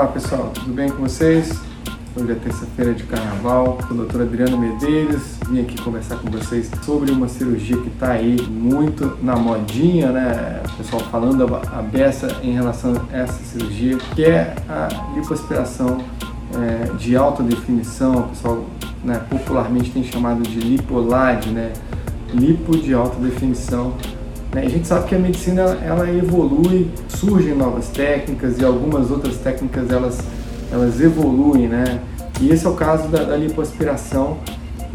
Olá 0.00 0.08
pessoal, 0.08 0.50
tudo 0.54 0.72
bem 0.72 0.88
com 0.88 1.02
vocês? 1.02 1.60
Hoje 2.16 2.32
é 2.32 2.34
terça-feira 2.34 2.94
de 2.94 3.02
carnaval, 3.02 3.76
sou 3.86 3.90
o 3.90 3.94
doutor 4.00 4.22
Adriano 4.22 4.56
Medeiros, 4.56 5.36
vim 5.46 5.60
aqui 5.60 5.78
conversar 5.82 6.16
com 6.16 6.30
vocês 6.30 6.70
sobre 6.82 7.12
uma 7.12 7.28
cirurgia 7.28 7.76
que 7.76 7.88
está 7.88 8.12
aí 8.12 8.40
muito 8.48 9.18
na 9.22 9.36
modinha, 9.36 10.10
né? 10.10 10.62
O 10.72 10.76
pessoal 10.78 11.02
falando 11.10 11.54
a 11.54 11.82
beça 11.82 12.34
em 12.42 12.52
relação 12.52 12.94
a 13.12 13.14
essa 13.18 13.44
cirurgia, 13.44 13.98
que 14.14 14.24
é 14.24 14.54
a 14.70 14.88
lipoaspiração 15.14 15.98
é, 16.54 16.94
de 16.96 17.14
alta 17.14 17.42
definição, 17.42 18.20
o 18.20 18.28
pessoal 18.28 18.64
né, 19.04 19.20
popularmente 19.28 19.90
tem 19.90 20.02
chamado 20.02 20.42
de 20.42 20.60
lipolade, 20.60 21.50
né? 21.50 21.74
Lipo 22.32 22.74
de 22.74 22.94
alta 22.94 23.16
definição. 23.16 23.92
Né? 24.52 24.62
A 24.64 24.68
gente 24.68 24.86
sabe 24.86 25.08
que 25.08 25.14
a 25.14 25.18
medicina 25.18 25.62
ela 25.84 26.08
evolui, 26.10 26.90
surgem 27.08 27.54
novas 27.54 27.88
técnicas 27.88 28.58
e 28.58 28.64
algumas 28.64 29.10
outras 29.10 29.36
técnicas 29.36 29.90
elas 29.90 30.18
elas 30.72 31.00
evoluem, 31.00 31.68
né? 31.68 32.00
E 32.40 32.50
esse 32.50 32.64
é 32.64 32.68
o 32.68 32.74
caso 32.74 33.08
da, 33.08 33.24
da 33.24 33.36
lipoaspiração. 33.36 34.38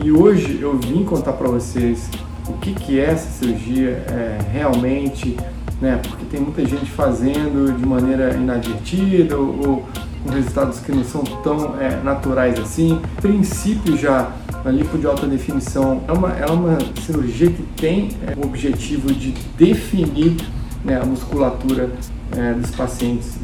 E 0.04 0.12
hoje 0.12 0.60
eu 0.62 0.78
vim 0.78 1.04
contar 1.04 1.34
para 1.34 1.48
vocês 1.48 2.10
o 2.48 2.54
que, 2.54 2.74
que 2.74 3.00
é 3.00 3.12
essa 3.12 3.30
cirurgia 3.30 4.04
é, 4.10 4.40
realmente, 4.52 5.38
né? 5.82 6.00
Porque 6.08 6.26
tem 6.26 6.40
muita 6.40 6.66
gente 6.66 6.90
fazendo 6.92 7.78
de 7.78 7.86
maneira 7.86 8.34
inadvertida 8.34 9.38
ou, 9.38 9.84
com 10.26 10.32
resultados 10.32 10.80
que 10.80 10.92
não 10.92 11.04
são 11.04 11.24
tão 11.44 11.80
é, 11.80 12.02
naturais 12.04 12.60
assim. 12.60 13.00
O 13.18 13.22
princípio 13.22 13.96
já 13.96 14.32
a 14.66 14.72
lipo 14.72 14.98
de 14.98 15.06
alta 15.06 15.28
definição 15.28 16.02
é 16.08 16.12
uma, 16.12 16.32
é 16.32 16.46
uma 16.48 16.78
cirurgia 17.06 17.52
que 17.52 17.62
tem 17.78 18.10
é, 18.26 18.34
o 18.36 18.46
objetivo 18.46 19.14
de 19.14 19.32
definir 19.58 20.36
né, 20.84 21.00
a 21.00 21.06
musculatura 21.06 21.92
é, 22.36 22.54
dos 22.54 22.72
pacientes 22.72 23.38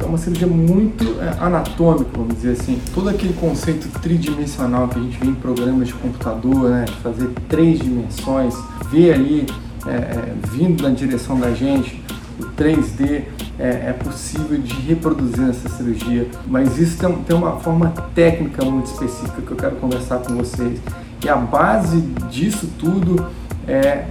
então, 0.00 0.08
é 0.08 0.12
uma 0.12 0.18
cirurgia 0.18 0.46
muito 0.46 1.04
é, 1.20 1.44
anatômica, 1.44 2.10
vamos 2.14 2.36
dizer 2.36 2.52
assim. 2.52 2.80
Todo 2.94 3.10
aquele 3.10 3.34
conceito 3.34 3.86
tridimensional 4.00 4.88
que 4.88 4.98
a 4.98 5.02
gente 5.02 5.18
vê 5.18 5.26
em 5.26 5.34
programas 5.34 5.88
de 5.88 5.94
computador, 5.94 6.70
né, 6.70 6.86
de 6.86 6.96
fazer 7.02 7.28
três 7.50 7.80
dimensões, 7.80 8.54
ver 8.90 9.12
ali, 9.12 9.46
é, 9.86 9.90
é, 9.90 10.34
vindo 10.50 10.82
na 10.82 10.88
direção 10.88 11.38
da 11.38 11.52
gente, 11.52 12.02
o 12.38 12.44
3D 12.44 13.24
é, 13.60 13.90
é, 13.90 13.92
possível 13.92 14.58
de 14.58 14.72
reproduzir 14.80 15.40
nessa 15.40 15.68
cirurgia, 15.68 16.26
mas 16.46 16.78
isso 16.78 16.96
tem, 16.96 17.14
tem 17.24 17.36
uma 17.36 17.60
forma 17.60 17.90
técnica 18.14 18.64
muito 18.64 18.86
específica 18.86 19.42
que 19.42 19.50
eu 19.50 19.56
quero 19.56 19.76
conversar 19.76 20.20
com 20.20 20.34
vocês. 20.34 20.80
E 21.22 21.28
a 21.28 21.36
base 21.36 22.00
disso 22.30 22.66
tudo 22.78 23.26
é 23.68 24.06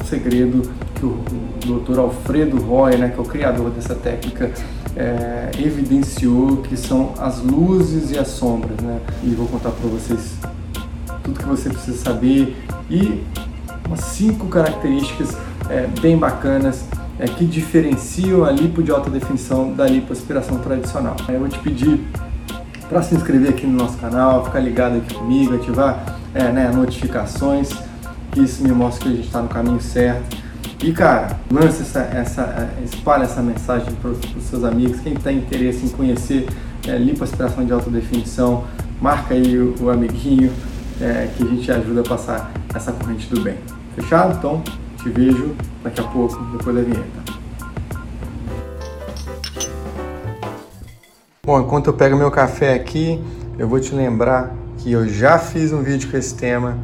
o 0.00 0.04
segredo 0.04 0.62
que 0.94 1.04
o, 1.04 1.24
Dr. 1.80 1.98
Alfredo 1.98 2.56
Roy, 2.62 2.96
né, 2.96 3.08
que 3.08 3.18
é 3.18 3.20
o 3.20 3.24
criador 3.24 3.70
dessa 3.70 3.96
técnica, 3.96 4.52
é, 4.96 5.50
evidenciou 5.58 6.58
que 6.58 6.76
são 6.76 7.14
as 7.18 7.42
luzes 7.42 8.12
e 8.12 8.18
as 8.18 8.28
sombras, 8.28 8.78
né? 8.80 9.00
E 9.22 9.30
vou 9.30 9.46
contar 9.46 9.70
para 9.70 9.88
vocês 9.88 10.36
tudo 11.22 11.38
que 11.38 11.46
você 11.46 11.68
precisa 11.68 11.98
saber 11.98 12.56
e 12.88 13.22
umas 13.86 14.00
cinco 14.00 14.46
características 14.46 15.36
é, 15.68 15.86
bem 16.00 16.16
bacanas 16.16 16.84
é, 17.18 17.26
que 17.26 17.44
diferenciam 17.44 18.44
a 18.44 18.50
lipo 18.50 18.82
de 18.82 18.90
alta 18.90 19.10
definição 19.10 19.72
da 19.72 19.86
lipoaspiração 19.86 20.58
tradicional. 20.58 21.16
Eu 21.28 21.40
vou 21.40 21.48
te 21.48 21.58
pedir 21.58 22.00
para 22.88 23.02
se 23.02 23.14
inscrever 23.14 23.50
aqui 23.50 23.66
no 23.66 23.76
nosso 23.76 23.98
canal, 23.98 24.44
ficar 24.44 24.60
ligado 24.60 24.96
aqui 24.96 25.14
comigo, 25.14 25.54
ativar 25.54 26.18
é, 26.34 26.44
né, 26.50 26.70
notificações, 26.70 27.70
que 28.32 28.40
isso 28.40 28.62
me 28.62 28.70
mostra 28.70 29.04
que 29.04 29.08
a 29.08 29.16
gente 29.16 29.26
está 29.26 29.42
no 29.42 29.48
caminho 29.48 29.80
certo. 29.80 30.36
E 30.82 30.92
cara, 30.92 31.36
lance 31.50 31.82
essa, 31.82 32.00
essa 32.00 32.70
espalha 32.84 33.24
essa 33.24 33.42
mensagem 33.42 33.92
para 33.94 34.10
os 34.10 34.44
seus 34.44 34.62
amigos. 34.62 35.00
Quem 35.00 35.14
tem 35.14 35.38
interesse 35.38 35.84
em 35.84 35.88
conhecer 35.88 36.46
é, 36.86 36.96
lipoaspiração 36.96 37.64
de 37.64 37.72
alta 37.72 37.90
definição, 37.90 38.64
marca 39.00 39.34
aí 39.34 39.58
o, 39.58 39.74
o 39.80 39.90
amiguinho 39.90 40.52
é, 41.00 41.28
que 41.36 41.42
a 41.42 41.46
gente 41.46 41.70
ajuda 41.70 42.00
a 42.00 42.04
passar 42.04 42.52
essa 42.74 42.92
corrente 42.92 43.28
do 43.28 43.40
bem. 43.40 43.56
Fechado? 43.96 44.36
Então, 44.38 44.62
te 45.02 45.08
vejo 45.08 45.54
daqui 45.82 46.00
a 46.00 46.04
pouco, 46.04 46.36
depois 46.56 46.76
da 46.76 46.82
vinheta. 46.82 47.38
Bom, 51.44 51.60
enquanto 51.60 51.86
eu 51.86 51.94
pego 51.94 52.16
meu 52.16 52.30
café 52.30 52.74
aqui, 52.74 53.22
eu 53.58 53.68
vou 53.68 53.80
te 53.80 53.94
lembrar 53.94 54.54
que 54.76 54.92
eu 54.92 55.08
já 55.08 55.38
fiz 55.38 55.72
um 55.72 55.82
vídeo 55.82 56.10
com 56.10 56.16
esse 56.16 56.34
tema 56.34 56.78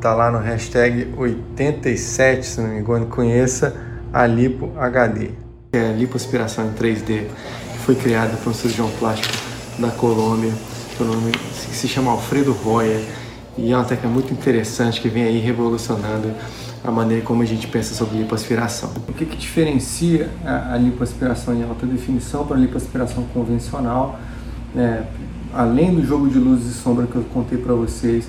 tá 0.00 0.14
lá 0.14 0.30
no 0.30 0.38
hashtag 0.38 1.12
87, 1.16 2.46
se 2.46 2.60
não 2.60 2.68
me 2.68 2.80
engano, 2.80 3.06
conheça 3.06 3.74
a 4.12 4.26
Lipo 4.26 4.70
HD. 4.78 5.30
É 5.72 5.90
a 5.90 5.92
lipoaspiração 5.92 6.66
em 6.66 6.72
3D, 6.72 7.26
que 7.72 7.78
foi 7.84 7.94
criada 7.94 8.36
por 8.36 8.50
um 8.50 8.54
cirurgião 8.54 8.88
plástico 8.98 9.34
da 9.78 9.90
Colômbia, 9.90 10.52
que 10.96 11.76
se 11.76 11.88
chama 11.88 12.10
Alfredo 12.12 12.52
Roya, 12.52 13.00
e 13.56 13.72
é 13.72 13.76
uma 13.76 13.84
técnica 13.84 14.08
muito 14.08 14.32
interessante 14.32 15.00
que 15.00 15.08
vem 15.08 15.24
aí 15.24 15.38
revolucionando 15.38 16.32
a 16.88 16.90
maneira 16.90 17.22
como 17.22 17.42
a 17.42 17.44
gente 17.44 17.66
pensa 17.66 17.94
sobre 17.94 18.16
lipoaspiração. 18.16 18.90
O 19.06 19.12
que, 19.12 19.26
que 19.26 19.36
diferencia 19.36 20.30
a, 20.42 20.72
a 20.72 20.78
lipoaspiração 20.78 21.54
em 21.54 21.62
alta 21.62 21.84
definição 21.84 22.46
para 22.46 22.56
a 22.56 22.60
lipoaspiração 22.60 23.24
convencional, 23.34 24.18
é, 24.74 25.02
além 25.52 25.94
do 25.94 26.02
jogo 26.02 26.30
de 26.30 26.38
luz 26.38 26.64
e 26.64 26.72
sombra 26.72 27.06
que 27.06 27.14
eu 27.14 27.24
contei 27.24 27.58
para 27.58 27.74
vocês, 27.74 28.26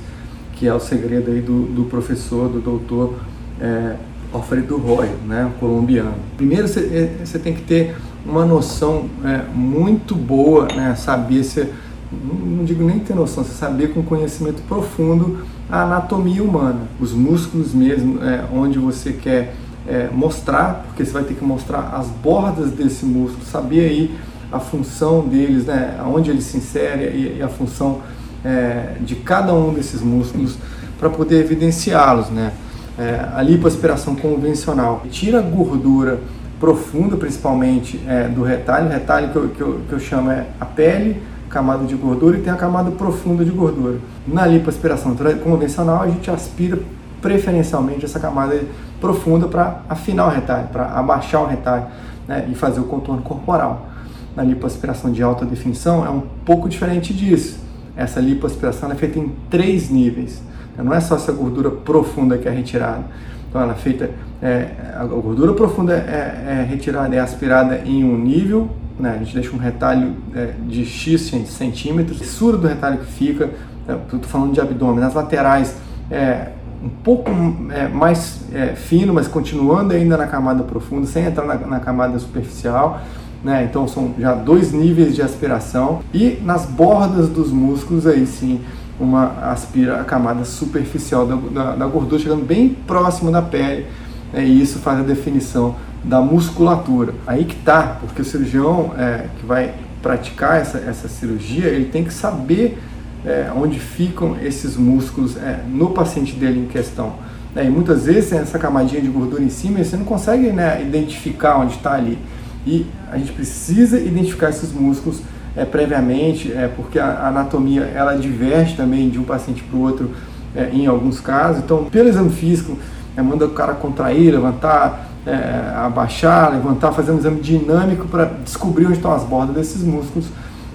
que 0.56 0.68
é 0.68 0.74
o 0.74 0.80
segredo 0.80 1.32
aí 1.32 1.40
do, 1.40 1.68
do 1.68 1.86
professor, 1.86 2.50
do 2.50 2.60
doutor 2.60 3.16
é, 3.62 3.96
Alfredo 4.34 4.76
Roy, 4.76 5.08
né, 5.26 5.50
colombiano. 5.58 6.16
Primeiro 6.36 6.68
você 6.68 7.16
é, 7.24 7.40
tem 7.40 7.54
que 7.54 7.62
ter 7.62 7.96
uma 8.26 8.44
noção 8.44 9.10
é, 9.24 9.42
muito 9.56 10.14
boa, 10.16 10.68
né, 10.68 10.96
saber 10.96 11.46
se 11.46 11.66
não 12.12 12.66
digo 12.66 12.84
nem 12.84 13.00
ter 13.00 13.16
noção, 13.16 13.42
você 13.42 13.54
saber 13.54 13.94
com 13.94 14.04
conhecimento 14.04 14.62
profundo 14.64 15.46
a 15.72 15.84
anatomia 15.84 16.44
humana, 16.44 16.82
os 17.00 17.14
músculos 17.14 17.74
mesmo, 17.74 18.24
é, 18.24 18.44
onde 18.54 18.80
você 18.80 19.14
quer 19.14 19.54
é, 19.88 20.10
mostrar, 20.12 20.84
porque 20.88 21.06
você 21.06 21.12
vai 21.12 21.24
ter 21.24 21.36
que 21.36 21.44
mostrar 21.44 21.94
as 21.96 22.08
bordas 22.08 22.72
desse 22.72 23.06
músculo, 23.06 23.46
saber 23.46 23.90
aí 23.90 24.16
a 24.52 24.60
função 24.60 25.28
deles, 25.28 25.66
né, 25.66 26.00
onde 26.06 26.32
ele 26.32 26.42
se 26.42 26.58
insere 26.58 27.04
e, 27.16 27.38
e 27.38 27.42
a 27.42 27.48
função 27.48 28.02
é, 28.44 28.96
de 29.02 29.16
cada 29.16 29.54
um 29.54 29.74
desses 29.74 30.02
músculos 30.02 30.58
para 31.00 31.10
poder 31.10 31.40
evidenciá-los. 31.40 32.30
Né? 32.30 32.52
É, 32.98 33.28
a 33.34 33.42
lipoaspiração 33.42 34.16
convencional 34.16 35.04
tira 35.10 35.42
gordura 35.42 36.20
profunda, 36.60 37.16
principalmente 37.16 38.00
é, 38.08 38.28
do 38.28 38.44
retalho. 38.44 38.88
O 38.88 38.90
retalho 38.90 39.30
que 39.30 39.36
eu, 39.38 39.50
que, 39.50 39.62
eu, 39.62 39.82
que 39.88 39.94
eu 39.94 40.00
chamo 40.00 40.30
é 40.32 40.48
a 40.60 40.66
pele, 40.66 41.22
camada 41.50 41.86
de 41.86 41.96
gordura, 41.96 42.38
e 42.38 42.42
tem 42.42 42.54
a 42.54 42.56
camada 42.56 42.92
profunda 42.92 43.44
de 43.44 43.52
gordura. 43.52 43.98
Na 44.28 44.46
lipoaspiração 44.46 45.16
convencional, 45.44 46.04
a 46.04 46.08
gente 46.08 46.30
aspira 46.30 46.80
preferencialmente 47.22 48.06
essa 48.06 48.20
camada 48.20 48.62
profunda 49.02 49.48
para 49.48 49.82
afinar 49.90 50.28
o 50.28 50.30
retalho, 50.30 50.68
para 50.68 50.86
abaixar 50.86 51.42
o 51.42 51.48
retalho 51.48 51.86
né, 52.28 52.48
e 52.50 52.56
fazer 52.56 52.80
o 52.80 52.84
contorno 52.84 53.22
corporal. 53.22 53.88
Na 54.36 54.44
lipoaspiração 54.44 55.12
de 55.12 55.22
alta 55.22 55.46
definição 55.46 56.06
é 56.06 56.10
um 56.10 56.22
pouco 56.46 56.70
diferente 56.70 57.14
disso 57.14 57.70
essa 58.00 58.22
lipoaspiração 58.22 58.90
é 58.90 58.96
feita 58.96 59.20
em 59.20 59.30
três 59.50 59.90
níveis. 59.90 60.42
Não 60.78 60.94
é 60.94 61.02
só 61.02 61.18
essa 61.18 61.34
gordura 61.34 61.70
profunda 61.70 62.38
que 62.38 62.48
é 62.48 62.52
retirada. 62.52 63.04
Então 63.50 63.62
ela 63.62 63.74
é 63.74 63.76
feita, 63.76 64.10
é, 64.42 64.70
a 64.96 65.04
gordura 65.04 65.54
profunda 65.54 65.94
é, 65.94 66.62
é, 66.62 66.64
retirada, 66.64 67.14
é 67.14 67.20
aspirada 67.20 67.82
em 67.84 68.06
um 68.06 68.18
nível, 68.18 68.70
né? 69.00 69.16
a 69.16 69.18
gente 69.18 69.34
deixa 69.34 69.56
um 69.56 69.60
retalho 69.60 70.14
é, 70.36 70.54
de 70.68 70.86
X 70.86 71.32
centímetros, 71.48 72.22
a 72.22 72.58
do 72.58 72.68
retalho 72.68 73.00
que 73.00 73.12
fica, 73.12 73.50
é, 73.88 73.94
estou 73.94 74.20
falando 74.24 74.54
de 74.54 74.62
abdômen, 74.62 75.00
nas 75.00 75.14
laterais 75.14 75.76
é 76.12 76.52
um 76.84 76.90
pouco 76.90 77.30
é, 77.72 77.88
mais 77.88 78.42
é, 78.54 78.68
fino, 78.68 79.14
mas 79.14 79.28
continuando 79.28 79.94
ainda 79.94 80.18
na 80.18 80.28
camada 80.28 80.64
profunda, 80.64 81.06
sem 81.06 81.26
entrar 81.26 81.46
na, 81.46 81.56
na 81.56 81.80
camada 81.80 82.18
superficial, 82.20 83.02
né? 83.44 83.66
Então 83.70 83.88
são 83.88 84.14
já 84.18 84.34
dois 84.34 84.72
níveis 84.72 85.16
de 85.16 85.22
aspiração 85.22 86.02
e 86.14 86.40
nas 86.44 86.66
bordas 86.66 87.30
dos 87.30 87.52
músculos 87.52 88.06
aí 88.06 88.26
sim 88.26 88.62
uma 89.00 89.52
aspira 89.52 90.02
a 90.02 90.04
camada 90.04 90.44
superficial 90.44 91.26
da, 91.26 91.36
da, 91.36 91.76
da 91.76 91.88
gordura 91.88 92.22
chegando 92.22 92.46
bem 92.46 92.76
próximo 92.86 93.32
da 93.32 93.42
pele 93.42 93.86
né? 94.34 94.44
e 94.44 94.62
isso 94.62 94.80
faz 94.80 95.00
a 95.00 95.04
definição 95.04 95.76
da 96.04 96.22
musculatura. 96.22 97.14
Aí 97.28 97.46
que 97.46 97.56
tá, 97.56 97.98
porque 98.00 98.22
o 98.22 98.26
cirurgião 98.26 98.94
é, 98.98 99.26
que 99.40 99.46
vai 99.46 99.74
praticar 100.02 100.62
essa, 100.62 100.78
essa 100.78 101.08
cirurgia 101.08 101.68
ele 101.68 101.86
tem 101.86 102.04
que 102.04 102.14
saber 102.14 102.80
é, 103.26 103.52
onde 103.54 103.80
ficam 103.80 104.38
esses 104.42 104.78
músculos 104.78 105.36
é, 105.38 105.60
no 105.68 105.90
paciente 105.90 106.34
dele 106.36 106.62
em 106.62 106.68
questão. 106.68 107.14
É, 107.56 107.66
e 107.66 107.70
muitas 107.70 108.06
vezes 108.06 108.32
essa 108.32 108.58
camadinha 108.58 109.02
de 109.02 109.08
gordura 109.08 109.44
em 109.44 109.50
cima 109.50 109.84
você 109.84 109.98
não 109.98 110.06
consegue 110.06 110.52
né, 110.52 110.82
identificar 110.82 111.58
onde 111.58 111.76
está 111.76 111.94
ali. 111.94 112.18
E 112.66 112.86
a 113.12 113.18
gente 113.18 113.32
precisa 113.32 114.00
identificar 114.00 114.50
esses 114.50 114.72
músculos 114.72 115.22
é, 115.56 115.66
previamente, 115.66 116.54
é, 116.54 116.68
porque 116.68 117.00
a 117.00 117.28
anatomia 117.28 117.84
ela 117.84 118.16
diverge 118.16 118.76
também 118.76 119.10
de 119.10 119.20
um 119.20 119.24
paciente 119.24 119.64
para 119.64 119.78
o 119.78 119.82
outro 119.82 120.12
é, 120.56 120.70
em 120.72 120.86
alguns 120.88 121.20
casos. 121.20 121.64
Então, 121.64 121.86
pelo 121.86 122.08
exame 122.08 122.30
físico, 122.30 122.78
é, 123.18 123.22
manda 123.22 123.46
o 123.46 123.50
cara 123.50 123.74
contrair, 123.74 124.32
levantar, 124.32 125.09
é, 125.30 125.74
abaixar, 125.78 126.52
levantar, 126.52 126.92
fazer 126.92 127.12
um 127.12 127.18
exame 127.18 127.42
dinâmico 127.42 128.08
para 128.08 128.26
descobrir 128.26 128.86
onde 128.86 128.96
estão 128.96 129.14
as 129.14 129.24
bordas 129.24 129.56
desses 129.56 129.84
músculos. 129.84 130.28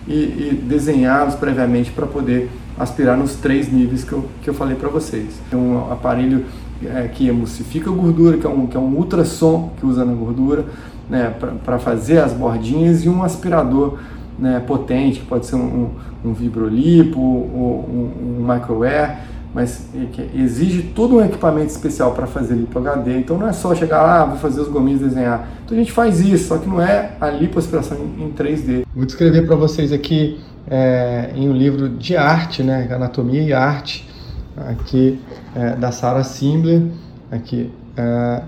e, 0.06 0.12
e 0.12 0.64
desenhá-los 0.66 1.34
previamente 1.34 1.90
para 1.90 2.06
poder 2.06 2.50
aspirar 2.78 3.16
nos 3.16 3.36
três 3.36 3.72
níveis 3.72 4.04
que 4.04 4.12
eu, 4.12 4.24
que 4.42 4.50
eu 4.50 4.54
falei 4.54 4.76
para 4.76 4.88
vocês. 4.88 5.40
É 5.50 5.56
um 5.56 5.92
aparelho 5.92 6.44
é, 6.84 7.08
que 7.08 7.28
emulsifica 7.28 7.90
a 7.90 7.92
gordura, 7.92 8.36
que 8.36 8.46
é 8.46 8.50
um, 8.50 8.66
que 8.66 8.76
é 8.76 8.80
um 8.80 8.96
ultrassom 8.96 9.72
que 9.78 9.86
usa 9.86 10.04
na 10.04 10.12
gordura, 10.12 10.66
né, 11.08 11.32
para 11.64 11.78
fazer 11.78 12.18
as 12.18 12.32
bordinhas, 12.32 13.04
e 13.04 13.08
um 13.08 13.22
aspirador 13.22 13.98
né, 14.38 14.60
potente, 14.66 15.20
que 15.20 15.26
pode 15.26 15.46
ser 15.46 15.56
um, 15.56 15.90
um, 16.24 16.32
vibrolipo 16.32 17.20
um, 17.20 18.40
um 18.40 18.52
microair, 18.52 19.18
mas 19.54 19.86
exige 20.34 20.82
todo 20.82 21.16
um 21.16 21.24
equipamento 21.24 21.68
especial 21.68 22.12
para 22.12 22.26
fazer 22.26 22.56
lipo 22.56 22.76
HD. 22.76 23.18
Então 23.18 23.38
não 23.38 23.48
é 23.48 23.52
só 23.52 23.72
chegar 23.72 24.02
lá, 24.02 24.22
ah, 24.22 24.24
vou 24.24 24.38
fazer 24.38 24.60
os 24.60 24.68
gominhos 24.68 25.00
desenhar. 25.00 25.48
Então 25.64 25.76
a 25.76 25.80
gente 25.80 25.92
faz 25.92 26.20
isso, 26.20 26.48
só 26.48 26.58
que 26.58 26.68
não 26.68 26.82
é 26.82 27.12
a 27.20 27.30
lipoaspiração 27.30 27.96
em 28.18 28.32
3D. 28.32 28.84
Vou 28.92 29.06
descrever 29.06 29.46
para 29.46 29.54
vocês 29.54 29.92
aqui 29.92 30.40
é, 30.68 31.30
em 31.36 31.48
um 31.48 31.52
livro 31.52 31.88
de 31.88 32.16
arte, 32.16 32.64
né, 32.64 32.88
Anatomia 32.90 33.42
e 33.42 33.52
Arte, 33.52 34.08
aqui 34.56 35.20
é, 35.54 35.76
da 35.76 35.92
Sarah 35.92 36.24
Simbler, 36.24 36.82
aqui 37.30 37.70
é, 37.96 38.42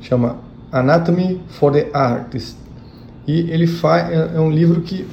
chama 0.00 0.38
Anatomy 0.70 1.42
for 1.48 1.72
the 1.72 1.90
Artist. 1.92 2.56
E 3.26 3.50
ele 3.50 3.66
faz 3.66 4.10
é, 4.10 4.32
é 4.36 4.40
um 4.40 4.50
livro 4.50 4.80
que 4.80 5.06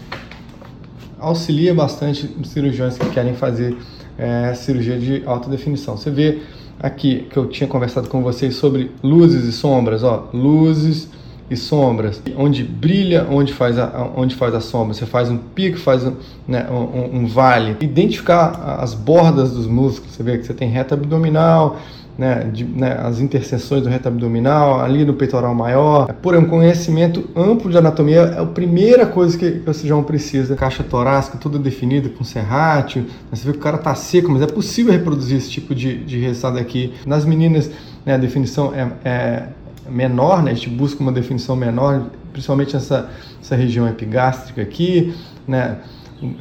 auxilia 1.20 1.74
bastante 1.74 2.34
os 2.40 2.50
cirurgiões 2.52 2.98
que 2.98 3.10
querem 3.10 3.36
fazer 3.36 3.78
é, 4.20 4.54
cirurgia 4.54 5.00
de 5.00 5.24
alta 5.26 5.50
definição. 5.50 5.96
Você 5.98 6.12
vê 6.12 6.40
aqui 6.80 7.28
que 7.30 7.38
eu 7.38 7.48
tinha 7.48 7.68
conversado 7.68 8.10
com 8.10 8.22
vocês 8.22 8.56
sobre 8.56 8.92
luzes 9.02 9.46
e 9.46 9.52
sombras, 9.52 10.04
ó, 10.04 10.28
luzes 10.34 11.10
e 11.50 11.58
sombras, 11.58 12.22
onde 12.38 12.64
brilha, 12.64 13.26
onde 13.30 13.54
faz 13.54 13.80
a, 13.80 14.12
onde 14.16 14.36
faz 14.36 14.54
a 14.54 14.60
sombra. 14.60 14.94
Você 14.94 15.06
faz 15.06 15.30
um 15.30 15.38
pico, 15.38 15.80
faz 15.80 16.06
um, 16.06 16.14
né, 16.48 16.68
um, 16.70 17.22
um 17.22 17.26
vale. 17.26 17.76
Identificar 17.82 18.78
as 18.80 18.94
bordas 18.94 19.52
dos 19.52 19.66
músculos. 19.66 20.14
Você 20.14 20.22
vê 20.22 20.38
que 20.38 20.46
você 20.46 20.54
tem 20.54 20.70
reta 20.70 20.94
abdominal, 20.94 21.80
né, 22.20 22.50
de, 22.52 22.66
né, 22.66 23.00
as 23.02 23.22
interseções 23.22 23.82
do 23.82 23.88
reto 23.88 24.10
abdominal, 24.10 24.82
ali 24.82 25.06
no 25.06 25.14
peitoral 25.14 25.56
maior. 25.56 26.14
Por 26.16 26.36
um 26.36 26.44
conhecimento 26.44 27.30
amplo 27.34 27.72
de 27.72 27.78
anatomia 27.78 28.20
é 28.20 28.42
a 28.42 28.46
primeira 28.46 29.06
coisa 29.06 29.38
que, 29.38 29.46
o 29.66 29.74
cirurgião 29.74 30.04
precisa. 30.04 30.54
Caixa 30.54 30.84
torácica 30.84 31.38
toda 31.38 31.58
definida 31.58 32.10
com 32.10 32.26
serrátil. 32.26 33.06
Você 33.32 33.46
vê 33.46 33.54
que 33.54 33.60
o 33.60 33.62
cara 33.62 33.78
tá 33.78 33.96
seco, 33.96 34.30
mas 34.30 34.42
é 34.42 34.48
possível 34.48 34.92
reproduzir 34.92 35.38
esse 35.38 35.50
tipo 35.50 35.74
de, 35.74 36.04
de 36.04 36.20
resultado 36.20 36.60
aqui. 36.60 36.94
Nas 37.06 37.24
meninas, 37.24 37.72
né, 38.06 38.16
a 38.16 38.18
definição 38.18 38.74
é, 38.76 38.92
é 39.06 39.44
menor, 39.90 40.44
né, 40.44 40.52
a 40.52 40.54
gente 40.54 40.70
busca 40.70 41.02
uma 41.02 41.14
definição 41.14 41.56
menor, 41.56 42.08
principalmente 42.34 42.76
essa, 42.76 43.10
essa 43.42 43.56
região 43.56 43.88
epigástrica 43.88 44.62
aqui, 44.62 45.16
né, 45.48 45.78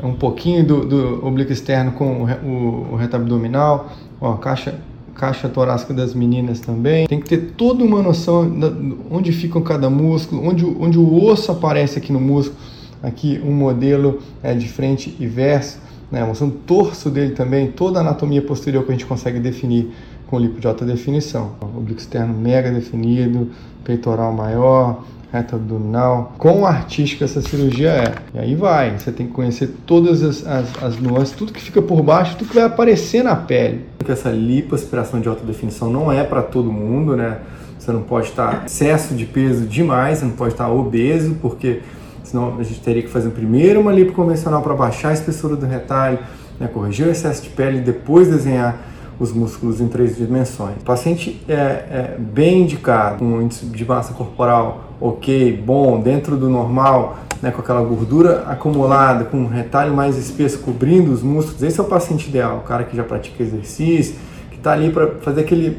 um 0.03 0.13
pouquinho 0.13 0.67
do, 0.67 0.85
do 0.85 1.25
oblíquo 1.25 1.53
externo 1.53 1.93
com 1.93 2.25
o, 2.25 2.27
o, 2.45 2.93
o 2.95 2.97
reto 2.97 3.15
abdominal, 3.15 3.93
ó, 4.21 4.33
caixa 4.33 4.75
caixa 5.19 5.49
torácica 5.49 5.93
das 5.93 6.15
meninas 6.15 6.61
também. 6.61 7.07
Tem 7.07 7.21
que 7.21 7.29
ter 7.29 7.53
toda 7.57 7.85
uma 7.85 8.01
noção 8.01 8.49
de 8.49 8.97
onde 9.11 9.33
fica 9.33 9.61
cada 9.61 9.91
músculo, 9.91 10.49
onde, 10.49 10.65
onde 10.65 10.97
o 10.97 11.25
osso 11.25 11.51
aparece 11.53 11.99
aqui 11.99 12.13
no 12.13 12.21
músculo. 12.21 12.57
Aqui 13.03 13.41
um 13.45 13.53
modelo 13.53 14.21
é, 14.43 14.55
de 14.55 14.69
frente 14.69 15.15
e 15.21 15.27
verso, 15.27 15.79
né, 16.11 16.25
mostrando 16.25 16.55
o 16.55 16.59
torso 16.59 17.11
dele 17.11 17.33
também, 17.33 17.69
toda 17.71 17.99
a 17.99 18.01
anatomia 18.01 18.43
posterior 18.43 18.85
que 18.85 18.91
a 18.91 18.95
gente 18.95 19.07
consegue 19.07 19.39
definir 19.39 19.93
com 20.27 20.39
lipo 20.39 20.61
de 20.61 20.67
alta 20.67 20.85
definição. 20.85 21.53
Oblíquo 21.61 22.01
externo 22.01 22.35
mega 22.35 22.71
definido, 22.71 23.51
peitoral 23.85 24.33
maior, 24.33 25.05
reta 25.33 25.57
abdominal. 25.57 26.35
Quão 26.39 26.67
artística 26.67 27.25
essa 27.25 27.41
cirurgia 27.41 27.91
é. 27.91 28.15
E 28.35 28.39
aí 28.39 28.55
vai, 28.55 28.99
você 28.99 29.13
tem 29.13 29.27
que 29.27 29.33
conhecer 29.33 29.71
todas 29.87 30.23
as, 30.23 30.47
as, 30.47 30.83
as 30.83 30.97
nuances, 30.99 31.35
tudo 31.35 31.53
que 31.53 31.61
fica 31.61 31.81
por 31.81 32.03
baixo, 32.03 32.37
tudo 32.37 32.49
que 32.49 32.55
vai 32.55 32.65
aparecer 32.65 33.23
na 33.23 33.37
pele. 33.37 33.85
Essa 34.13 34.31
lipoaspiração 34.31 35.21
de 35.21 35.29
alta 35.29 35.45
definição 35.45 35.91
não 35.91 36.11
é 36.11 36.25
para 36.25 36.43
todo 36.43 36.73
mundo, 36.73 37.17
né? 37.17 37.39
Você 37.79 37.93
não 37.93 38.03
pode 38.03 38.29
estar 38.29 38.65
excesso 38.67 39.15
de 39.15 39.25
peso 39.25 39.67
demais, 39.67 40.19
você 40.19 40.25
não 40.25 40.33
pode 40.33 40.55
estar 40.55 40.69
obeso, 40.71 41.37
porque 41.41 41.81
senão 42.25 42.59
a 42.59 42.63
gente 42.63 42.81
teria 42.81 43.03
que 43.03 43.09
fazer 43.09 43.31
primeiro 43.31 43.81
uma 43.81 43.93
lipo 43.93 44.13
convencional 44.13 44.63
para 44.63 44.75
baixar 44.75 45.11
a 45.11 45.13
espessura 45.13 45.57
do 45.57 45.67
retalho, 45.67 46.19
né? 46.59 46.69
corrigir 46.69 47.07
o 47.07 47.11
excesso 47.11 47.43
de 47.43 47.51
pele 47.51 47.79
e 47.79 47.81
depois 47.81 48.29
desenhar 48.29 48.79
os 49.19 49.33
músculos 49.33 49.81
em 49.81 49.89
três 49.89 50.17
dimensões. 50.17 50.77
O 50.81 50.85
paciente 50.85 51.43
é, 51.49 51.53
é 51.55 52.17
bem 52.19 52.63
indicado, 52.63 53.19
com 53.19 53.25
um 53.25 53.43
índice 53.43 53.67
de 53.67 53.85
massa 53.85 54.13
corporal 54.13 54.88
ok, 55.01 55.63
bom, 55.65 56.01
dentro 56.01 56.37
do 56.37 56.49
normal, 56.49 57.19
né, 57.41 57.51
com 57.51 57.61
aquela 57.61 57.83
gordura 57.83 58.45
acumulada, 58.49 59.25
com 59.25 59.39
um 59.39 59.47
retalho 59.47 59.95
mais 59.95 60.17
espesso 60.17 60.59
cobrindo 60.59 61.13
os 61.13 61.23
músculos, 61.23 61.63
esse 61.63 61.79
é 61.79 61.83
o 61.83 61.87
paciente 61.87 62.29
ideal, 62.29 62.59
o 62.59 62.61
cara 62.61 62.85
que 62.85 62.97
já 62.97 63.05
pratica 63.05 63.43
exercício, 63.43 64.17
que 64.51 64.57
está 64.57 64.73
ali 64.73 64.91
para 64.91 65.09
fazer 65.21 65.43
aquele 65.43 65.79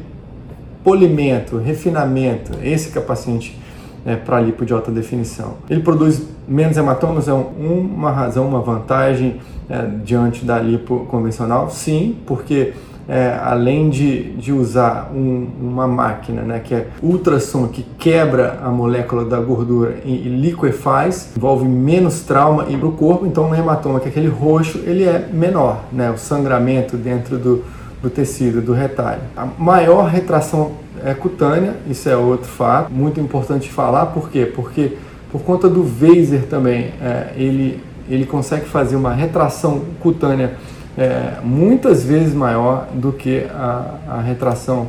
polimento, 0.82 1.58
refinamento, 1.58 2.52
esse 2.62 2.90
que 2.90 2.98
é 2.98 3.00
o 3.00 3.04
paciente 3.04 3.58
é, 4.04 4.16
para 4.16 4.40
lipo 4.40 4.64
de 4.64 4.72
alta 4.72 4.90
definição. 4.90 5.54
Ele 5.68 5.82
produz 5.82 6.26
menos 6.48 6.76
hematomas, 6.76 7.28
é 7.28 7.32
uma 7.32 8.10
razão, 8.10 8.48
uma 8.48 8.60
vantagem 8.60 9.40
é, 9.68 9.86
diante 10.02 10.44
da 10.44 10.58
lipo 10.58 11.06
convencional? 11.10 11.70
Sim, 11.70 12.16
porque 12.26 12.72
é, 13.10 13.36
além 13.42 13.90
de, 13.90 14.30
de 14.34 14.52
usar 14.52 15.10
um, 15.12 15.48
uma 15.60 15.88
máquina 15.88 16.42
né, 16.42 16.60
que 16.60 16.72
é 16.72 16.86
ultrassom, 17.02 17.66
que 17.66 17.82
quebra 17.98 18.60
a 18.62 18.68
molécula 18.68 19.24
da 19.24 19.40
gordura 19.40 19.96
e, 20.04 20.12
e 20.12 20.28
liquefaz, 20.28 21.32
envolve 21.36 21.66
menos 21.66 22.20
trauma 22.20 22.62
para 22.62 22.86
o 22.86 22.92
corpo, 22.92 23.26
então 23.26 23.50
o 23.50 23.54
hematoma, 23.54 23.98
que 23.98 24.06
é 24.06 24.10
aquele 24.10 24.28
roxo, 24.28 24.78
ele 24.86 25.02
é 25.02 25.28
menor, 25.32 25.86
né, 25.92 26.08
o 26.08 26.16
sangramento 26.16 26.96
dentro 26.96 27.36
do, 27.36 27.64
do 28.00 28.08
tecido, 28.08 28.62
do 28.62 28.72
retalho. 28.72 29.22
A 29.36 29.44
maior 29.58 30.06
retração 30.08 30.72
é 31.04 31.12
cutânea, 31.12 31.74
isso 31.88 32.08
é 32.08 32.16
outro 32.16 32.48
fato, 32.48 32.92
muito 32.92 33.18
importante 33.18 33.68
falar, 33.68 34.06
por 34.06 34.30
quê? 34.30 34.46
Porque 34.46 34.96
por 35.32 35.42
conta 35.42 35.68
do 35.68 35.82
Vaser 35.82 36.46
também, 36.46 36.92
é, 37.02 37.32
ele, 37.34 37.82
ele 38.08 38.24
consegue 38.24 38.66
fazer 38.66 38.94
uma 38.94 39.12
retração 39.12 39.82
cutânea 40.00 40.56
é, 41.00 41.40
muitas 41.42 42.04
vezes 42.04 42.34
maior 42.34 42.86
do 42.92 43.10
que 43.10 43.46
a, 43.54 43.94
a 44.06 44.20
retração 44.20 44.88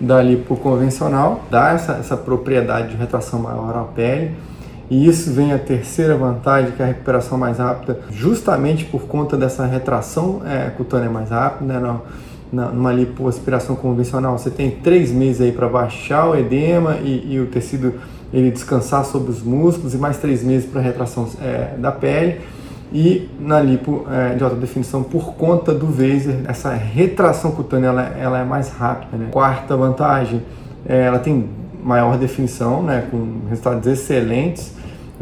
da 0.00 0.20
lipo 0.20 0.56
convencional, 0.56 1.44
dá 1.48 1.70
essa, 1.70 1.92
essa 1.92 2.16
propriedade 2.16 2.88
de 2.88 2.96
retração 2.96 3.38
maior 3.38 3.76
à 3.76 3.84
pele. 3.84 4.32
E 4.90 5.06
isso 5.06 5.30
vem 5.30 5.52
a 5.52 5.58
terceira 5.58 6.16
vantagem, 6.16 6.72
que 6.72 6.82
é 6.82 6.84
a 6.84 6.88
recuperação 6.88 7.38
mais 7.38 7.58
rápida, 7.58 8.00
justamente 8.10 8.84
por 8.84 9.02
conta 9.02 9.36
dessa 9.36 9.64
retração 9.64 10.42
é, 10.44 10.70
cutânea 10.70 11.08
mais 11.08 11.30
rápida. 11.30 11.78
Né? 11.78 11.98
Na, 12.52 12.66
numa 12.66 12.92
lipoaspiração 12.92 13.76
convencional, 13.76 14.36
você 14.36 14.50
tem 14.50 14.70
três 14.70 15.12
meses 15.12 15.40
aí 15.40 15.52
para 15.52 15.68
baixar 15.68 16.28
o 16.28 16.36
edema 16.36 16.96
e, 16.96 17.34
e, 17.34 17.40
o 17.40 17.46
tecido 17.46 17.94
ele 18.30 18.50
descansar 18.50 19.06
sobre 19.06 19.30
os 19.30 19.42
músculos 19.42 19.94
e 19.94 19.96
mais 19.96 20.18
três 20.18 20.42
meses 20.42 20.68
para 20.68 20.82
retração 20.82 21.26
é, 21.40 21.76
da 21.78 21.92
pele 21.92 22.40
e 22.92 23.30
na 23.40 23.60
lipo 23.60 24.06
é, 24.10 24.34
de 24.34 24.44
alta 24.44 24.56
definição 24.56 25.02
por 25.02 25.34
conta 25.34 25.72
do 25.72 25.86
Vaser, 25.86 26.42
essa 26.46 26.70
retração 26.70 27.52
cutânea 27.52 27.88
ela, 27.88 28.02
ela 28.02 28.38
é 28.38 28.44
mais 28.44 28.70
rápida. 28.70 29.16
Né? 29.16 29.28
Quarta 29.30 29.76
vantagem, 29.76 30.42
é, 30.86 31.06
ela 31.06 31.18
tem 31.18 31.48
maior 31.82 32.16
definição, 32.16 32.82
né, 32.82 33.06
com 33.10 33.48
resultados 33.48 33.86
excelentes? 33.86 34.72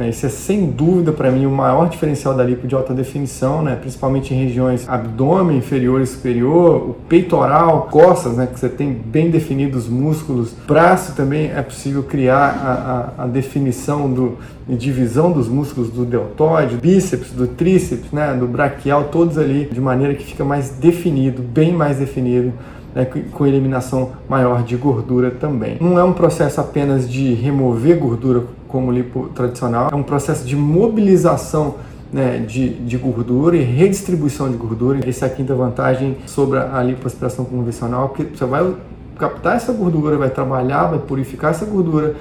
Isso 0.09 0.25
é 0.25 0.29
sem 0.29 0.71
dúvida 0.71 1.13
para 1.13 1.31
mim 1.31 1.45
o 1.45 1.51
maior 1.51 1.89
diferencial 1.89 2.35
da 2.35 2.43
lipo 2.43 2.67
de 2.67 2.75
alta 2.75 2.95
definição, 2.95 3.63
né? 3.63 3.77
principalmente 3.77 4.33
em 4.33 4.45
regiões 4.45 4.89
abdômen 4.89 5.59
inferior 5.59 6.01
e 6.01 6.07
superior, 6.07 6.91
o 6.91 6.97
peitoral, 7.09 7.89
costas, 7.91 8.37
né? 8.37 8.47
que 8.47 8.59
você 8.59 8.69
tem 8.69 8.93
bem 8.93 9.31
definidos 9.31 9.89
músculos, 9.89 10.55
braço 10.67 11.15
também 11.15 11.51
é 11.55 11.61
possível 11.61 12.03
criar 12.03 13.13
a, 13.17 13.23
a, 13.23 13.25
a 13.25 13.27
definição 13.27 14.11
do, 14.11 14.39
e 14.69 14.75
divisão 14.75 15.33
dos 15.33 15.49
músculos 15.49 15.91
do 15.91 16.05
deltoide, 16.05 16.77
bíceps, 16.77 17.33
do 17.33 17.47
tríceps, 17.47 18.11
né? 18.11 18.35
do 18.35 18.47
braquial, 18.47 19.05
todos 19.05 19.37
ali 19.37 19.69
de 19.71 19.81
maneira 19.81 20.15
que 20.15 20.25
fica 20.25 20.45
mais 20.45 20.71
definido, 20.71 21.43
bem 21.43 21.73
mais 21.73 21.99
definido. 21.99 22.53
Né, 22.93 23.05
com 23.05 23.47
eliminação 23.47 24.11
maior 24.29 24.65
de 24.65 24.75
gordura 24.75 25.31
também. 25.31 25.77
Não 25.81 25.97
é 25.97 26.03
um 26.03 26.13
processo 26.13 26.61
apenas 26.61 27.09
de 27.09 27.35
remover 27.35 27.97
gordura 27.97 28.43
como 28.71 28.91
lipo 28.91 29.29
tradicional, 29.35 29.91
é 29.93 29.95
um 29.95 30.03
processo 30.03 30.47
de 30.47 30.57
mobilização 30.57 31.77
né, 32.13 32.39
de, 32.39 32.71
de, 32.71 32.97
gordura 32.97 33.57
e 33.57 33.63
redistribuição 33.63 34.51
de 34.51 34.57
gordura. 34.57 35.01
Essa 35.09 35.27
é 35.27 35.29
a 35.29 35.33
quinta 35.33 35.55
vantagem 35.55 36.17
sobre 36.27 36.59
a 36.59 36.83
lipoaspiração 36.83 37.45
convencional, 37.45 38.09
porque 38.09 38.37
você 38.37 38.45
vai 38.45 38.75
captar 39.19 39.57
essa 39.57 39.73
gordura, 39.73 40.17
vai 40.17 40.31
trabalhar, 40.31 40.87
vai 40.87 40.99
purificar 40.99 41.51
essa 41.51 41.65
gordura 41.65 42.17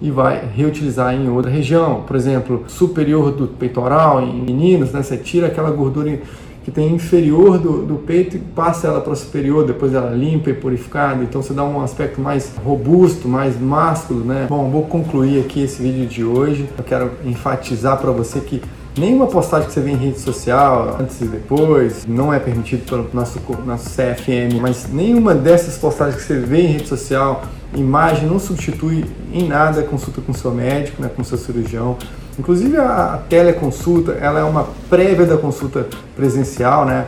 e 0.00 0.10
vai 0.10 0.44
reutilizar 0.54 1.14
em 1.14 1.28
outra 1.28 1.50
região. 1.50 2.02
Por 2.02 2.16
exemplo, 2.16 2.64
superior 2.66 3.32
do 3.32 3.48
peitoral, 3.48 4.22
em 4.22 4.42
meninos, 4.42 4.92
né, 4.92 5.02
você 5.02 5.16
tira 5.16 5.46
aquela 5.46 5.70
gordura 5.70 6.18
que 6.64 6.70
tem 6.70 6.94
inferior 6.94 7.58
do, 7.58 7.84
do 7.84 7.94
peito 7.96 8.36
e 8.36 8.38
passa 8.38 8.86
ela 8.86 9.00
para 9.00 9.14
superior, 9.14 9.66
depois 9.66 9.94
ela 9.94 10.10
limpa 10.10 10.50
e 10.50 10.54
purificada, 10.54 11.22
então 11.22 11.42
você 11.42 11.52
dá 11.52 11.64
um 11.64 11.80
aspecto 11.80 12.20
mais 12.20 12.52
robusto, 12.64 13.28
mais 13.28 13.60
másculo, 13.60 14.24
né? 14.24 14.46
Bom, 14.48 14.70
vou 14.70 14.82
concluir 14.84 15.40
aqui 15.40 15.62
esse 15.62 15.82
vídeo 15.82 16.06
de 16.06 16.24
hoje. 16.24 16.68
Eu 16.78 16.84
quero 16.84 17.10
enfatizar 17.24 17.98
para 17.98 18.10
você 18.10 18.40
que 18.40 18.62
Nenhuma 18.94 19.26
postagem 19.26 19.68
que 19.68 19.72
você 19.72 19.80
vê 19.80 19.92
em 19.92 19.96
rede 19.96 20.20
social, 20.20 20.98
antes 21.00 21.18
e 21.22 21.24
depois, 21.24 22.04
não 22.06 22.32
é 22.32 22.38
permitido 22.38 22.84
pelo 22.84 23.08
nosso, 23.14 23.40
nosso 23.64 23.88
CFM, 23.88 24.60
mas 24.60 24.86
nenhuma 24.92 25.34
dessas 25.34 25.78
postagens 25.78 26.16
que 26.16 26.22
você 26.22 26.38
vê 26.38 26.60
em 26.60 26.72
rede 26.72 26.88
social, 26.88 27.42
imagem, 27.74 28.28
não 28.28 28.38
substitui 28.38 29.06
em 29.32 29.48
nada 29.48 29.80
a 29.80 29.82
consulta 29.82 30.20
com 30.20 30.34
seu 30.34 30.50
médico, 30.50 31.00
né, 31.00 31.08
com 31.08 31.24
seu 31.24 31.38
cirurgião. 31.38 31.96
Inclusive 32.42 32.76
a, 32.76 33.20
teleconsulta, 33.28 34.18
ela 34.20 34.40
é 34.40 34.42
uma 34.42 34.66
prévia 34.90 35.24
da 35.24 35.36
consulta 35.36 35.86
presencial, 36.16 36.84
né? 36.84 37.06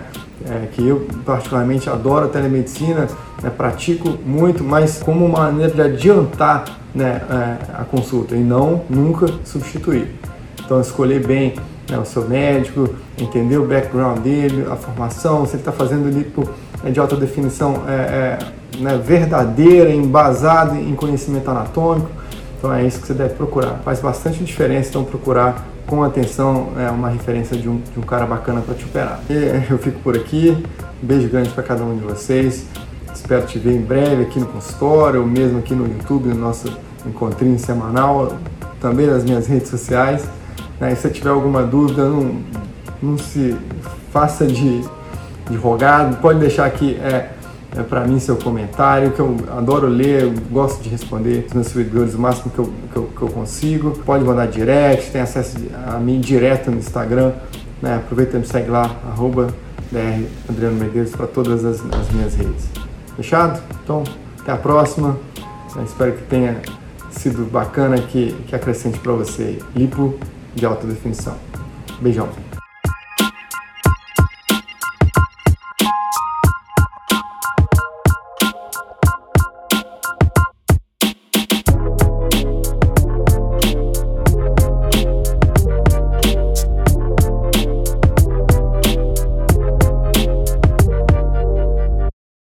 É, 0.49 0.67
que 0.73 0.87
eu 0.87 1.09
particularmente 1.25 1.91
adoro 1.91 2.27
a 2.27 2.29
telemedicina, 2.29 3.09
né, 3.43 3.51
pratico 3.51 4.17
muito, 4.27 4.63
mas 4.63 5.03
como 5.03 5.25
uma 5.25 5.45
maneira 5.45 5.73
de 5.73 5.81
adiantar 5.81 6.65
né, 6.95 7.23
é, 7.31 7.81
a 7.81 7.85
consulta 7.85 8.37
e 8.37 8.41
não 8.41 8.83
nunca 8.91 9.27
substituir. 9.45 10.09
Então 10.63 10.81
escolher 10.81 11.27
bem 11.27 11.55
né, 11.91 11.99
o 11.99 12.05
seu 12.05 12.29
médico, 12.29 12.91
entender 13.19 13.57
o 13.57 13.67
background 13.67 14.19
dele, 14.19 14.67
a 14.71 14.77
formação, 14.77 15.47
se 15.47 15.53
ele 15.53 15.63
está 15.63 15.73
fazendo 15.73 16.11
lipo 16.11 16.49
é, 16.85 16.91
de 16.91 17.01
alta 17.01 17.17
definição 17.17 17.83
é, 17.89 17.93
é, 17.93 18.39
né, 18.81 19.01
verdadeira, 19.03 19.91
embasada 19.91 20.77
em 20.77 20.95
conhecimento 20.95 21.51
anatômico. 21.51 22.24
Então 22.65 22.75
é 22.75 22.87
isso 22.87 22.99
que 22.99 23.07
você 23.07 23.13
deve 23.13 23.35
procurar. 23.35 23.83
Faz 23.85 24.01
bastante 24.01 24.43
diferença 24.43 24.89
então 24.89 25.05
procurar 25.05 25.67
com 25.87 26.03
atenção 26.03 26.69
é, 26.79 26.89
uma 26.89 27.11
referência 27.11 27.59
de 27.59 27.69
um, 27.69 27.77
de 27.77 27.99
um 27.99 28.03
cara 28.03 28.25
bacana 28.25 28.63
para 28.63 28.75
te 28.75 28.87
operar. 28.87 29.21
E 29.29 29.71
eu 29.71 29.77
fico 29.77 30.01
por 30.01 30.17
aqui. 30.17 30.57
Um 31.03 31.07
beijo 31.07 31.29
grande 31.29 31.51
para 31.51 31.63
cada 31.63 31.85
um 31.85 31.95
de 31.95 32.03
vocês. 32.03 32.65
Espero 33.15 33.45
te 33.45 33.59
ver 33.59 33.75
em 33.75 33.83
breve 33.83 34.23
aqui 34.23 34.41
no 34.41 34.47
consultório, 34.47 35.21
ou 35.21 35.27
mesmo 35.27 35.59
aqui 35.59 35.75
no 35.75 35.87
YouTube, 35.87 36.31
no 36.31 36.37
nosso 36.37 36.75
encontrinho 37.05 37.59
semanal, 37.59 38.33
também 38.81 39.09
nas 39.09 39.25
minhas 39.25 39.47
redes 39.47 39.69
sociais. 39.69 40.27
Né? 40.81 40.95
se 40.95 41.11
tiver 41.11 41.29
alguma 41.29 41.65
dúvida, 41.65 42.09
não, 42.09 42.41
não 43.03 43.19
se 43.19 43.55
faça 44.11 44.47
de, 44.47 44.81
de 45.51 45.57
rogado, 45.59 46.17
pode 46.17 46.39
deixar 46.39 46.65
aqui 46.65 46.95
é, 46.95 47.29
é 47.77 47.83
para 47.83 48.07
mim 48.07 48.21
seu 48.21 48.37
comentário, 48.37 49.11
que 49.11 49.21
eu 49.21 49.37
adoro 49.57 49.89
ler, 49.89 50.23
eu 50.23 50.35
gosto 50.51 50.83
de 50.83 50.89
responder 50.89 51.47
os 51.49 51.53
meus 51.53 51.67
seguidores 51.67 52.15
o 52.15 52.21
máximo 52.21 52.51
que 52.53 52.59
eu, 52.59 52.73
que 52.93 52.97
eu, 52.97 53.03
que 53.17 53.23
eu 53.23 53.29
consigo. 53.29 53.91
Pode 54.05 54.25
mandar 54.25 54.47
direct, 54.47 55.11
tem 55.11 55.21
acesso 55.21 55.57
a 55.87 55.99
mim 55.99 56.21
direto 56.21 56.71
no 56.71 56.79
Instagram, 56.79 57.33
né? 57.83 57.97
aproveita 57.97 58.37
e 58.37 58.41
me 58.41 58.47
segue 58.47 58.71
lá, 58.71 58.95
arroba 59.11 59.49
DR 59.91 60.25
Adriano 60.49 60.77
Medeiros 60.77 61.13
para 61.13 61.27
todas 61.27 61.65
as, 61.65 61.81
as, 61.81 62.11
minhas 62.13 62.35
redes. 62.35 62.69
Fechado? 63.17 63.61
Então, 63.83 64.05
até 64.41 64.53
a 64.53 64.57
próxima. 64.57 65.17
Eu 65.77 65.83
espero 65.83 66.13
que 66.13 66.23
tenha 66.25 66.61
sido 67.11 67.45
bacana, 67.51 67.99
que, 67.99 68.33
que 68.47 68.55
acrescente 68.55 68.99
para 69.01 69.13
você. 69.13 69.59
Lipo 69.75 70.15
de 70.55 70.65
alta 70.65 70.87
definição. 70.87 71.35
Beijão. 72.01 72.29